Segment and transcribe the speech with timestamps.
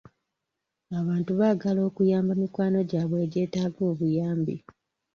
[0.99, 4.55] Abantu baagala okuyamba mikwano gyabwe egyetaaga obuyambi.